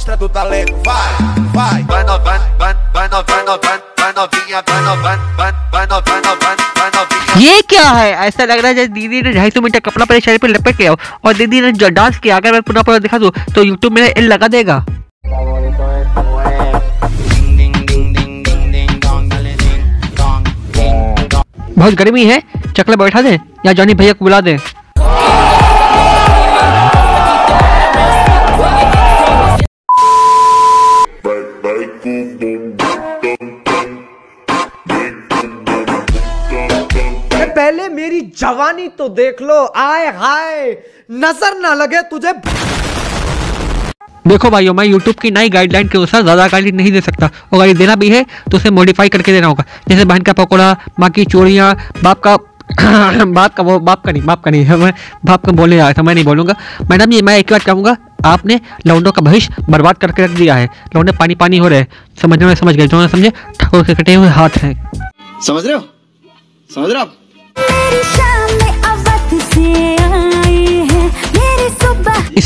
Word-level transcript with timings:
Mostra 0.00 0.16
do 0.16 0.30
talento, 0.30 0.72
vai, 0.82 1.12
vai. 1.52 1.82
Vai 1.82 2.02
no, 2.04 2.18
vai, 2.20 2.38
vai, 2.58 2.72
vai 2.94 3.08
no, 3.08 3.22
vai 3.22 3.42
no, 3.44 3.54
vai, 3.60 4.12
novinha, 4.16 4.62
vai 4.66 4.80
no, 4.80 4.96
vai, 5.02 5.16
vai, 5.36 5.52
vai 5.72 5.86
no, 5.86 6.00
vai 6.00 6.20
no, 6.20 6.32
vai, 6.40 6.56
vai 6.76 6.90
novinha. 6.94 7.40
ये 7.40 7.60
क्या 7.68 7.82
है 7.90 8.10
ऐसा 8.26 8.44
लग 8.44 8.58
रहा 8.58 8.68
है 8.68 8.74
जैसे 8.74 8.88
दीदी 8.94 9.20
ने 9.22 9.32
ढाई 9.34 9.50
सौ 9.50 9.60
मीटर 9.60 9.80
कपड़ा 9.80 10.04
अपने 10.04 10.20
शरीर 10.20 10.38
पर 10.38 10.48
लपेट 10.48 10.80
लिया 10.80 10.90
हो 10.90 10.96
और 11.24 11.36
दीदी 11.36 11.60
ने 11.60 11.72
जो 11.84 11.88
डांस 11.90 12.18
किया 12.18 12.36
अगर 12.36 12.52
मैं 12.52 12.62
पुनः 12.62 12.82
पुनः 12.82 12.98
दिखा 12.98 13.18
दूँ 13.18 13.32
तो 13.54 13.64
यूट्यूब 13.64 13.92
मेरा 13.92 14.06
एल 14.16 14.32
लगा 14.32 14.48
देगा 14.48 14.84
बहुत 21.78 21.94
गर्मी 21.94 22.24
है 22.26 22.42
चकले 22.76 22.96
बैठा 22.96 23.22
दे 23.22 23.38
या 23.66 23.72
जॉनी 23.72 23.94
भैया 24.00 24.12
को 24.12 24.24
बुला 24.24 24.40
दे 24.48 24.58
पहले 37.50 37.88
मेरी 37.90 38.20
जवानी 38.38 38.86
तो 38.88 39.08
देख 39.10 39.42
लो। 39.42 39.64
आए 39.76 40.06
हाय, 40.16 40.76
नज़र 41.10 41.58
ना 41.58 41.74
लगे 41.74 42.02
तुझे। 42.10 42.32
देखो 44.26 44.50
भाइयों, 44.50 44.74
मैं 44.74 44.84
यूट्यूब 44.84 45.16
की 45.16 45.30
नई 45.30 45.48
गाइडलाइन 45.48 45.88
के 45.88 45.98
अनुसार 45.98 46.22
ज़्यादा 46.22 46.46
गाली 46.48 46.72
नहीं 46.72 46.92
दे 46.92 47.00
सकता। 47.00 47.30
और 47.52 47.58
गाली 47.58 47.74
देना 47.74 47.94
भी 47.96 48.08
है 48.10 48.24
तो 48.50 48.56
उसे 48.56 48.70
मॉडिफाई 48.70 49.08
करके 49.08 49.32
देना 49.32 49.46
होगा। 49.46 49.64
जैसे 49.88 50.04
बहन 50.04 50.22
का 50.22 50.32
पकौड़ा, 50.34 50.76
माँ 51.00 51.10
की 51.10 51.24
चोरियाँ 51.24 51.74
बाप 52.02 52.20
का 52.20 52.36
बाप 53.34 53.54
का 53.54 53.62
वो 53.62 53.78
बाप 53.80 54.04
का 54.04 54.12
नहीं 54.12 54.22
बाप 54.22 54.44
का 54.44 54.50
नहीं 54.50 54.64
है 54.64 54.76
मैं 54.76 54.92
बाप 55.24 55.46
का 55.46 55.52
बोलने 55.52 55.78
आया 55.78 55.92
था 55.92 56.02
मैं 56.02 56.14
नहीं 56.14 56.24
बोलूँगा। 56.24 56.54
मैडम 56.90 57.12
ये 57.12 57.22
मैं 57.22 57.38
एक 57.38 57.52
बात 57.52 57.62
कहूँगा 57.62 57.96
आपने 58.24 58.60
लौंडों 58.86 59.12
का 59.12 59.22
भविष्य 59.22 59.54
बर्बाद 59.70 59.98
करके 59.98 60.24
रख 60.24 60.30
दिया 60.30 60.54
है। 60.54 60.68
लौंडे 60.96 61.12
पानी 61.12 61.34
पानी 61.34 61.58
हो 61.58 61.68
रहे 61.68 61.78
हैं। 61.78 61.88
समझने 62.22 62.46
में 62.46 62.54
समझ 62.54 62.74
गए। 62.76 62.86
जो 62.86 63.00
ना 63.00 63.08
समझे 63.08 63.30
ठाकुर 63.60 63.84
के 63.84 63.94
कटे 63.94 64.14
हुए 64.14 64.28
हाथ 64.28 64.50
हैं। 64.56 64.90
समझ 65.46 65.66
रहे 65.66 65.74
हो? 65.74 65.84
समझ 66.74 66.90
रहे 66.90 67.02
हो 67.02 67.08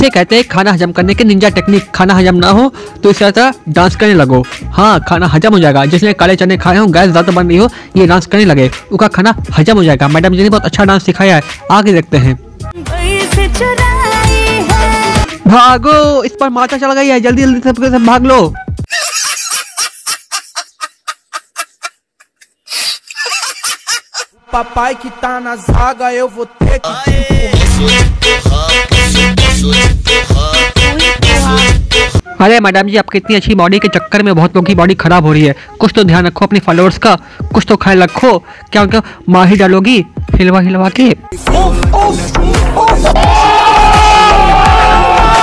इसे 0.04 0.10
कहते 0.12 0.36
हैं 0.36 0.44
खाना 0.48 0.72
हजम 0.72 0.90
करने 0.92 1.14
के 1.14 1.24
निंजा 1.24 1.48
टेक्निक 1.56 1.90
खाना 1.94 2.14
हजम 2.14 2.36
ना 2.36 2.48
हो 2.56 2.68
तो 3.02 3.10
इस 3.10 3.22
तरह 3.22 3.54
डांस 3.68 3.94
करने 3.96 4.14
लगो। 4.14 4.42
हाँ 4.76 5.00
खाना 5.08 5.26
हजम 5.26 5.52
हो 5.52 5.58
जाएगा। 5.58 5.84
जिसने 5.86 6.12
काले 6.12 6.36
चने 6.36 6.56
खाए 6.60 6.76
हो 6.76 6.86
गैस 6.92 7.10
ज़्यादा 7.10 7.32
बन 7.32 7.48
रही 7.48 7.56
हो 7.56 7.68
ये 7.96 8.06
डांस 8.06 8.26
करने 8.26 8.44
लगे। 8.44 8.68
उसका 8.92 9.08
खाना 9.08 9.34
हजम 9.58 9.76
हो 9.76 9.84
जाएगा। 9.84 10.08
मैडम 10.08 10.34
जी 10.36 10.42
ने 10.42 10.50
बहुत 10.50 10.64
अच्छा 10.64 10.84
डांस 10.84 11.04
सिखाया 11.04 11.36
है। 11.36 11.42
आगे 11.72 11.92
देखते 11.92 12.16
हैं। 12.16 12.34
भागो! 15.48 16.22
इस 16.24 16.36
पर 16.40 16.48
माथा 16.50 16.76
चढ़ 16.76 16.92
गई 16.92 17.08
है। 17.08 17.20
जल्दी 17.20 17.42
जल्दी 17.42 17.60
सब 17.60 17.84
सब 17.84 18.04
भाग 18.06 18.26
लो। 18.26 18.54
Papai 24.48 24.92
que 24.94 25.10
tá 25.20 25.30
na 25.40 25.54
zaga, 25.56 26.08
eu 26.14 26.28
vou 26.28 26.44
ter 26.58 26.78
que 26.78 26.92
अरे 32.40 32.58
मैडम 32.60 32.88
जी 32.88 32.96
आपकी 32.96 33.18
इतनी 33.18 33.36
अच्छी 33.36 33.54
बॉडी 33.54 33.78
के 33.78 33.88
चक्कर 33.88 34.22
में 34.22 34.34
बहुत 34.34 34.56
लोगों 34.56 34.66
की 34.66 34.74
बॉडी 34.74 34.94
खराब 34.94 35.24
हो 35.24 35.32
रही 35.32 35.42
है। 35.42 35.54
कुछ 35.80 35.92
तो 35.96 36.04
ध्यान 36.04 36.26
रखो 36.26 36.44
अपने 36.44 36.60
फॉलोअर्स 36.60 36.98
का, 36.98 37.14
कुछ 37.54 37.66
तो 37.68 37.76
ख्याल 37.76 38.02
रखो। 38.02 38.38
क्या 38.72 38.82
उनका 38.82 39.02
माही 39.28 39.56
डालोगी? 39.56 39.98
हिलवा 40.34 40.60
हिलवा 40.60 40.88
के. 41.00 41.10